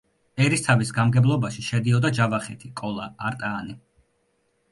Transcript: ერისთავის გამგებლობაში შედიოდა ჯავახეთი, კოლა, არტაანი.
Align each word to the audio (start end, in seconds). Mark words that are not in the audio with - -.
ერისთავის 0.43 0.91
გამგებლობაში 0.99 1.65
შედიოდა 1.67 2.11
ჯავახეთი, 2.19 2.71
კოლა, 2.81 3.05
არტაანი. 3.31 3.77